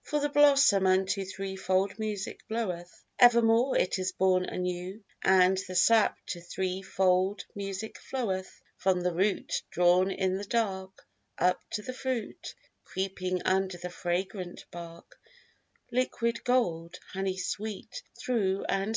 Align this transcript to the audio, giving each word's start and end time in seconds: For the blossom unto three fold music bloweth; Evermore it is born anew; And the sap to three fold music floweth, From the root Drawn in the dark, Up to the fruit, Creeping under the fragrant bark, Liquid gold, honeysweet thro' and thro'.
For 0.00 0.20
the 0.20 0.30
blossom 0.30 0.86
unto 0.86 1.22
three 1.22 1.54
fold 1.54 1.98
music 1.98 2.48
bloweth; 2.48 3.04
Evermore 3.18 3.76
it 3.76 3.98
is 3.98 4.10
born 4.12 4.46
anew; 4.46 5.04
And 5.22 5.58
the 5.68 5.74
sap 5.74 6.16
to 6.28 6.40
three 6.40 6.80
fold 6.80 7.44
music 7.54 7.98
floweth, 7.98 8.62
From 8.78 9.02
the 9.02 9.12
root 9.12 9.62
Drawn 9.70 10.10
in 10.10 10.38
the 10.38 10.46
dark, 10.46 11.06
Up 11.36 11.60
to 11.72 11.82
the 11.82 11.92
fruit, 11.92 12.54
Creeping 12.84 13.42
under 13.42 13.76
the 13.76 13.90
fragrant 13.90 14.64
bark, 14.70 15.20
Liquid 15.90 16.42
gold, 16.42 16.98
honeysweet 17.12 18.00
thro' 18.18 18.64
and 18.70 18.84
thro'. 18.86 18.90